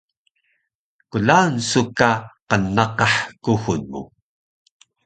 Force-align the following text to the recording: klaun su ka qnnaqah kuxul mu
klaun 1.11 1.53
su 1.69 1.81
ka 1.97 2.09
qnnaqah 2.49 3.15
kuxul 3.43 3.81
mu 3.91 4.01